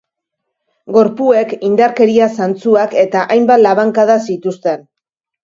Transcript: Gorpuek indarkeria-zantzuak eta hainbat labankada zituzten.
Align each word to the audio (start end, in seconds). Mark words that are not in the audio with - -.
Gorpuek 0.95 1.53
indarkeria-zantzuak 1.67 2.97
eta 3.03 3.27
hainbat 3.37 3.63
labankada 3.67 4.19
zituzten. 4.31 4.85